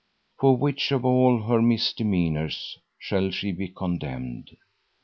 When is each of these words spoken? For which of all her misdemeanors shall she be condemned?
For 0.39 0.57
which 0.57 0.91
of 0.91 1.05
all 1.05 1.43
her 1.43 1.61
misdemeanors 1.61 2.79
shall 2.97 3.29
she 3.29 3.51
be 3.51 3.67
condemned? 3.67 4.57